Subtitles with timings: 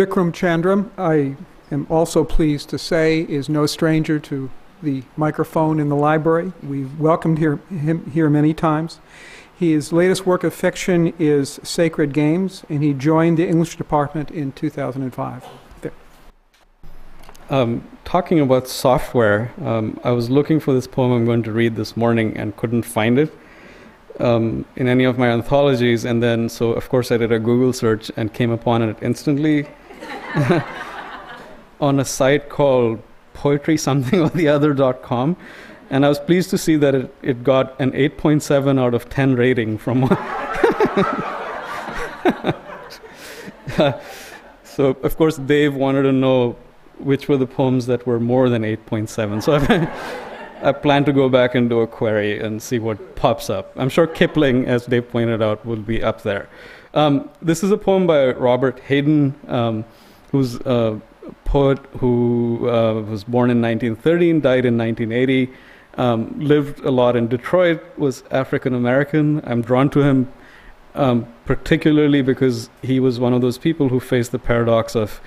[0.00, 1.36] Vikram Chandra, I
[1.70, 4.50] am also pleased to say, is no stranger to
[4.82, 6.54] the microphone in the library.
[6.62, 8.98] We've welcomed here, him here many times.
[9.58, 14.52] His latest work of fiction is Sacred Games, and he joined the English department in
[14.52, 15.44] 2005.
[17.50, 21.76] Um, talking about software, um, I was looking for this poem I'm going to read
[21.76, 23.36] this morning and couldn't find it
[24.18, 26.06] um, in any of my anthologies.
[26.06, 29.66] And then, so of course, I did a Google search and came upon it instantly
[31.80, 33.02] on a site called
[33.34, 35.36] poetry something or the other.com.
[35.88, 39.34] And I was pleased to see that it, it got an 8.7 out of 10
[39.34, 40.02] rating from.
[44.62, 46.56] so, of course, Dave wanted to know
[46.98, 49.42] which were the poems that were more than 8.7.
[49.42, 49.58] So
[50.62, 53.72] I, plan to go back and do a query and see what pops up.
[53.76, 56.48] I'm sure Kipling, as Dave pointed out, will be up there.
[56.94, 59.84] Um, this is a poem by Robert Hayden, um,
[60.32, 61.00] who's a
[61.44, 65.52] poet who uh, was born in 1913, died in 1980.
[65.94, 69.42] Um, lived a lot in Detroit, was African American.
[69.44, 70.32] I'm drawn to him
[70.94, 75.20] um, particularly because he was one of those people who faced the paradox of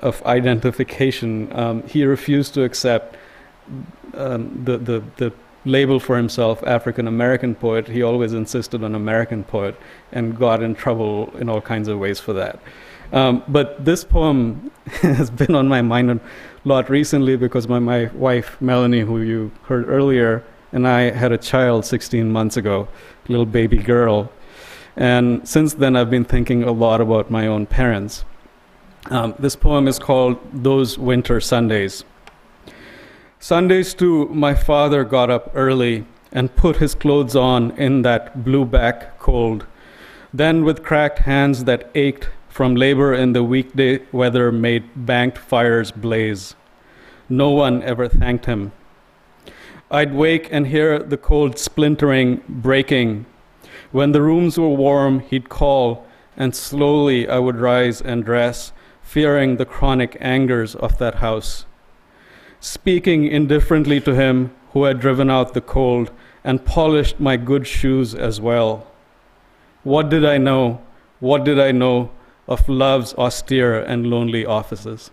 [0.00, 1.50] of identification.
[1.56, 3.16] Um, he refused to accept
[4.14, 5.32] um, the, the, the
[5.64, 7.88] label for himself, African American poet.
[7.88, 9.76] He always insisted on American poet
[10.12, 12.60] and got in trouble in all kinds of ways for that.
[13.12, 14.70] Um, but this poem
[15.02, 16.20] has been on my mind a
[16.64, 21.38] lot recently because my, my wife, Melanie, who you heard earlier, and I had a
[21.38, 22.88] child 16 months ago,
[23.28, 24.30] little baby girl.
[24.96, 28.24] And since then, I've been thinking a lot about my own parents.
[29.10, 32.04] Um, this poem is called Those Winter Sundays.
[33.44, 38.64] Sundays, too, my father got up early and put his clothes on in that blue
[38.64, 39.66] back cold.
[40.32, 45.90] Then, with cracked hands that ached from labor in the weekday weather, made banked fires
[45.90, 46.54] blaze.
[47.28, 48.72] No one ever thanked him.
[49.90, 53.26] I'd wake and hear the cold splintering, breaking.
[53.92, 58.72] When the rooms were warm, he'd call, and slowly I would rise and dress
[59.02, 61.66] fearing the chronic angers of that house.
[62.64, 66.10] Speaking indifferently to him who had driven out the cold
[66.42, 68.86] and polished my good shoes as well.
[69.82, 70.80] What did I know?
[71.20, 72.10] What did I know
[72.48, 75.10] of love's austere and lonely offices?